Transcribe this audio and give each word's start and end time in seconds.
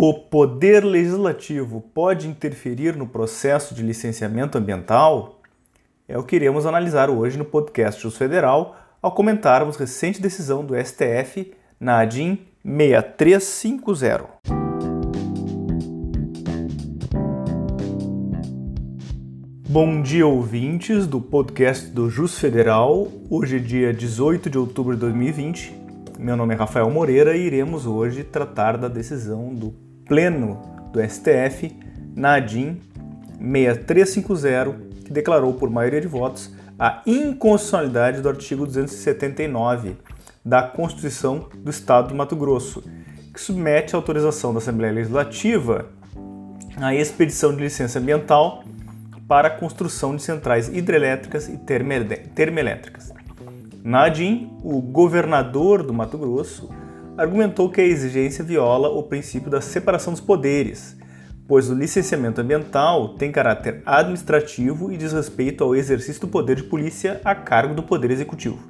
O 0.00 0.14
poder 0.14 0.84
legislativo 0.84 1.80
pode 1.92 2.28
interferir 2.28 2.94
no 2.94 3.04
processo 3.04 3.74
de 3.74 3.82
licenciamento 3.82 4.56
ambiental? 4.56 5.40
É 6.06 6.16
o 6.16 6.22
que 6.22 6.36
iremos 6.36 6.66
analisar 6.66 7.10
hoje 7.10 7.36
no 7.36 7.44
podcast 7.44 8.00
Jus 8.00 8.16
Federal 8.16 8.76
ao 9.02 9.10
comentarmos 9.10 9.74
recente 9.74 10.22
decisão 10.22 10.64
do 10.64 10.76
STF 10.76 11.52
na 11.80 11.98
ADIM 11.98 12.38
6350. 12.64 14.38
Bom 19.68 20.00
dia, 20.00 20.28
ouvintes 20.28 21.08
do 21.08 21.20
podcast 21.20 21.88
do 21.90 22.08
Jus 22.08 22.38
Federal. 22.38 23.08
Hoje 23.28 23.56
é 23.56 23.58
dia 23.58 23.92
18 23.92 24.48
de 24.48 24.58
outubro 24.58 24.94
de 24.94 25.00
2020. 25.00 25.74
Meu 26.20 26.36
nome 26.36 26.54
é 26.54 26.56
Rafael 26.56 26.88
Moreira 26.88 27.36
e 27.36 27.44
iremos 27.44 27.84
hoje 27.84 28.22
tratar 28.22 28.76
da 28.76 28.86
decisão 28.86 29.52
do 29.52 29.87
Pleno 30.08 30.60
do 30.90 31.00
STF, 31.00 31.76
Nadim 32.16 32.80
6350, 33.38 35.04
que 35.04 35.12
declarou 35.12 35.54
por 35.54 35.70
maioria 35.70 36.00
de 36.00 36.08
votos 36.08 36.52
a 36.78 37.02
inconstitucionalidade 37.06 38.20
do 38.20 38.28
artigo 38.28 38.64
279 38.64 39.96
da 40.44 40.62
Constituição 40.62 41.48
do 41.54 41.70
Estado 41.70 42.08
do 42.08 42.14
Mato 42.14 42.34
Grosso, 42.34 42.82
que 43.32 43.40
submete 43.40 43.94
a 43.94 43.98
autorização 43.98 44.52
da 44.52 44.58
Assembleia 44.58 44.92
Legislativa 44.92 45.86
à 46.80 46.94
expedição 46.94 47.54
de 47.54 47.62
licença 47.62 47.98
ambiental 47.98 48.64
para 49.28 49.48
a 49.48 49.50
construção 49.50 50.16
de 50.16 50.22
centrais 50.22 50.68
hidrelétricas 50.68 51.48
e 51.48 51.58
termoelétricas. 51.58 53.12
Nadim, 53.84 54.56
o 54.62 54.80
governador 54.80 55.82
do 55.82 55.92
Mato 55.92 56.16
Grosso, 56.16 56.70
argumentou 57.18 57.68
que 57.68 57.80
a 57.80 57.84
exigência 57.84 58.44
viola 58.44 58.88
o 58.88 59.02
princípio 59.02 59.50
da 59.50 59.60
separação 59.60 60.12
dos 60.12 60.22
poderes, 60.22 60.96
pois 61.48 61.68
o 61.68 61.74
licenciamento 61.74 62.40
ambiental 62.40 63.08
tem 63.14 63.32
caráter 63.32 63.82
administrativo 63.84 64.92
e 64.92 64.96
diz 64.96 65.12
respeito 65.12 65.64
ao 65.64 65.74
exercício 65.74 66.20
do 66.20 66.28
poder 66.28 66.54
de 66.54 66.62
polícia 66.62 67.20
a 67.24 67.34
cargo 67.34 67.74
do 67.74 67.82
Poder 67.82 68.12
Executivo. 68.12 68.60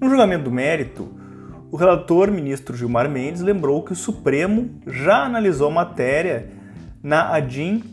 No 0.00 0.08
julgamento 0.08 0.44
do 0.44 0.50
mérito, 0.50 1.12
o 1.70 1.76
relator 1.76 2.30
ministro 2.30 2.74
Gilmar 2.74 3.10
Mendes 3.10 3.42
lembrou 3.42 3.82
que 3.82 3.92
o 3.92 3.96
Supremo 3.96 4.70
já 4.86 5.24
analisou 5.24 5.68
a 5.68 5.72
matéria 5.72 6.48
na 7.02 7.34
ADIM 7.34 7.84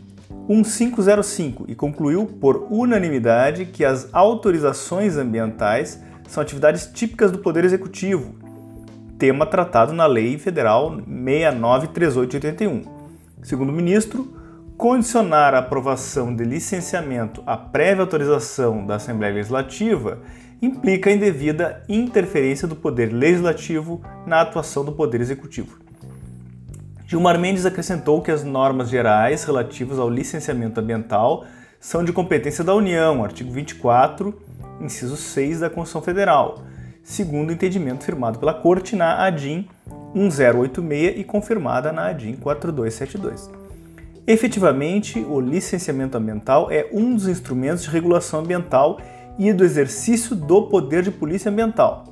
1505 0.48 1.66
e 1.68 1.74
concluiu 1.74 2.24
por 2.24 2.66
unanimidade 2.70 3.66
que 3.66 3.84
as 3.84 4.08
autorizações 4.14 5.18
ambientais 5.18 6.02
são 6.26 6.42
atividades 6.42 6.86
típicas 6.86 7.30
do 7.30 7.38
Poder 7.38 7.66
Executivo 7.66 8.47
tema 9.18 9.44
tratado 9.44 9.92
na 9.92 10.06
Lei 10.06 10.38
Federal 10.38 10.96
693881. 11.06 12.82
Segundo 13.42 13.70
o 13.70 13.72
ministro, 13.72 14.32
condicionar 14.76 15.54
a 15.54 15.58
aprovação 15.58 16.34
de 16.34 16.44
licenciamento 16.44 17.42
à 17.44 17.56
prévia 17.56 18.02
autorização 18.02 18.86
da 18.86 18.94
Assembleia 18.94 19.34
Legislativa 19.34 20.20
implica 20.62 21.10
indevida 21.10 21.82
interferência 21.88 22.68
do 22.68 22.76
Poder 22.76 23.12
Legislativo 23.12 24.00
na 24.24 24.40
atuação 24.40 24.84
do 24.84 24.92
Poder 24.92 25.20
Executivo. 25.20 25.78
Gilmar 27.06 27.38
Mendes 27.38 27.66
acrescentou 27.66 28.22
que 28.22 28.30
as 28.30 28.44
normas 28.44 28.88
gerais 28.88 29.42
relativas 29.42 29.98
ao 29.98 30.08
licenciamento 30.08 30.78
ambiental 30.78 31.44
são 31.80 32.04
de 32.04 32.12
competência 32.12 32.62
da 32.62 32.74
União, 32.74 33.24
artigo 33.24 33.50
24, 33.50 34.34
inciso 34.80 35.16
6 35.16 35.60
da 35.60 35.70
Constituição 35.70 36.02
Federal, 36.02 36.62
segundo 37.08 37.48
o 37.48 37.52
entendimento 37.52 38.04
firmado 38.04 38.38
pela 38.38 38.52
Corte 38.52 38.94
na 38.94 39.24
ADIM 39.24 39.66
1086 40.14 41.18
e 41.18 41.24
confirmada 41.24 41.90
na 41.90 42.08
ADIM 42.08 42.34
4272. 42.36 43.50
Efetivamente, 44.26 45.18
o 45.18 45.40
licenciamento 45.40 46.18
ambiental 46.18 46.70
é 46.70 46.86
um 46.92 47.14
dos 47.14 47.26
instrumentos 47.26 47.84
de 47.84 47.88
regulação 47.88 48.40
ambiental 48.40 49.00
e 49.38 49.50
do 49.54 49.64
exercício 49.64 50.36
do 50.36 50.64
poder 50.64 51.02
de 51.02 51.10
polícia 51.10 51.50
ambiental. 51.50 52.04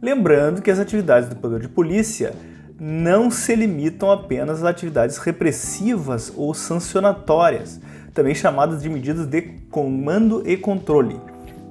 Lembrando 0.00 0.62
que 0.62 0.70
as 0.70 0.78
atividades 0.78 1.28
do 1.28 1.36
poder 1.36 1.60
de 1.60 1.68
polícia 1.68 2.32
não 2.80 3.30
se 3.30 3.54
limitam 3.54 4.10
apenas 4.10 4.60
às 4.60 4.64
atividades 4.64 5.18
repressivas 5.18 6.32
ou 6.34 6.54
sancionatórias, 6.54 7.78
também 8.14 8.34
chamadas 8.34 8.82
de 8.82 8.88
medidas 8.88 9.26
de 9.26 9.42
comando 9.70 10.42
e 10.48 10.56
controle, 10.56 11.20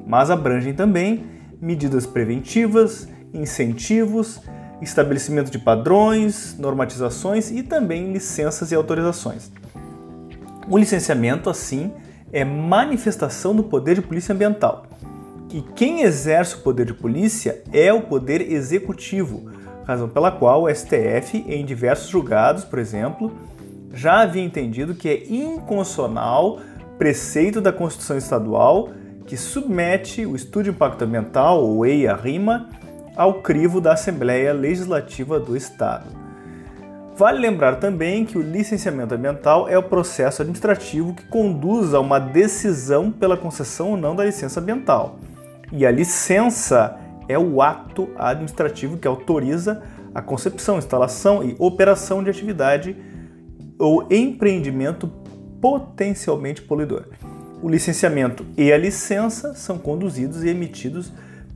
mas 0.05 0.29
abrangem 0.29 0.75
também 0.75 1.38
medidas 1.61 2.05
preventivas, 2.05 3.07
incentivos, 3.33 4.41
estabelecimento 4.81 5.51
de 5.51 5.59
padrões, 5.59 6.57
normatizações 6.57 7.51
e 7.51 7.63
também 7.63 8.11
licenças 8.11 8.71
e 8.71 8.75
autorizações. 8.75 9.51
O 10.69 10.77
licenciamento, 10.77 11.49
assim, 11.49 11.91
é 12.31 12.45
manifestação 12.45 13.55
do 13.55 13.63
poder 13.63 13.95
de 13.95 14.01
polícia 14.01 14.33
ambiental. 14.33 14.85
E 15.51 15.61
quem 15.75 16.01
exerce 16.01 16.55
o 16.55 16.59
poder 16.59 16.85
de 16.85 16.93
polícia 16.93 17.63
é 17.73 17.91
o 17.91 18.03
poder 18.03 18.51
executivo, 18.51 19.51
razão 19.85 20.07
pela 20.07 20.31
qual 20.31 20.63
o 20.63 20.69
STF, 20.69 21.43
em 21.47 21.65
diversos 21.65 22.09
julgados, 22.09 22.63
por 22.63 22.77
exemplo, 22.77 23.31
já 23.91 24.21
havia 24.21 24.43
entendido 24.43 24.93
que 24.93 25.09
é 25.09 25.23
inconstitucional 25.27 26.59
preceito 26.99 27.59
da 27.59 27.71
Constituição 27.71 28.17
Estadual 28.17 28.89
que 29.29 29.37
submete 29.37 30.25
o 30.25 30.35
Estudo 30.35 30.63
de 30.63 30.69
Impacto 30.71 31.03
Ambiental, 31.03 31.63
ou 31.63 31.85
EIA-RIMA, 31.85 32.67
ao 33.15 33.43
crivo 33.43 33.79
da 33.79 33.93
Assembleia 33.93 34.51
Legislativa 34.51 35.39
do 35.39 35.55
Estado. 35.55 36.07
Vale 37.15 37.37
lembrar 37.37 37.75
também 37.75 38.25
que 38.25 38.39
o 38.39 38.41
licenciamento 38.41 39.13
ambiental 39.13 39.69
é 39.69 39.77
o 39.77 39.83
processo 39.83 40.41
administrativo 40.41 41.13
que 41.13 41.27
conduz 41.27 41.93
a 41.93 41.99
uma 41.99 42.17
decisão 42.17 43.11
pela 43.11 43.37
concessão 43.37 43.91
ou 43.91 43.97
não 43.97 44.15
da 44.15 44.25
licença 44.25 44.59
ambiental. 44.59 45.19
E 45.71 45.85
a 45.85 45.91
licença 45.91 46.97
é 47.27 47.37
o 47.37 47.61
ato 47.61 48.09
administrativo 48.17 48.97
que 48.97 49.07
autoriza 49.07 49.83
a 50.15 50.23
concepção, 50.23 50.79
instalação 50.79 51.43
e 51.43 51.55
operação 51.59 52.23
de 52.23 52.31
atividade 52.31 52.97
ou 53.77 54.07
empreendimento 54.09 55.07
potencialmente 55.61 56.63
poluidor 56.63 57.05
o 57.61 57.69
licenciamento 57.69 58.45
e 58.57 58.71
a 58.71 58.77
licença 58.77 59.53
são 59.53 59.77
conduzidos 59.77 60.43
e 60.43 60.49
emitidos 60.49 61.11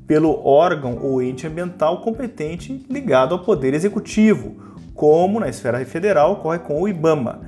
pelo 0.05 0.45
órgão 0.45 0.97
ou 1.01 1.21
ente 1.21 1.47
ambiental 1.47 2.01
competente 2.01 2.85
ligado 2.89 3.33
ao 3.33 3.43
Poder 3.43 3.73
Executivo, 3.73 4.55
como 4.93 5.39
na 5.39 5.47
esfera 5.47 5.83
federal 5.85 6.33
ocorre 6.33 6.59
com 6.59 6.81
o 6.81 6.87
IBAMA, 6.87 7.41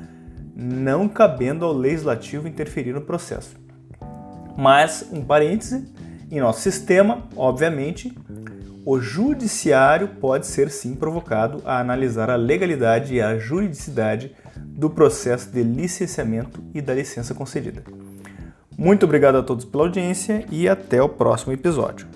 não 0.56 1.08
cabendo 1.08 1.66
ao 1.66 1.74
legislativo 1.74 2.48
interferir 2.48 2.94
no 2.94 3.02
processo. 3.02 3.56
Mas, 4.58 5.06
um 5.12 5.22
parêntese, 5.22 5.86
em 6.32 6.40
nosso 6.40 6.62
sistema, 6.62 7.24
obviamente, 7.36 8.18
o 8.86 9.02
judiciário 9.02 10.08
pode 10.08 10.48
ser 10.48 10.70
sim 10.70 10.96
provocado 10.96 11.62
a 11.66 11.80
analisar 11.80 12.30
a 12.30 12.36
legalidade 12.36 13.16
e 13.16 13.22
a 13.22 13.38
juridicidade 13.38 14.34
do 14.56 14.90
processo 14.90 15.50
de 15.50 15.62
licenciamento 15.62 16.64
e 16.74 16.82
da 16.82 16.94
licença 16.94 17.34
concedida. 17.34 17.84
Muito 18.78 19.06
obrigado 19.06 19.38
a 19.38 19.44
todos 19.44 19.66
pela 19.66 19.84
audiência 19.84 20.46
e 20.52 20.68
até 20.68 21.02
o 21.02 21.10
próximo 21.10 21.54
episódio. 21.54 22.08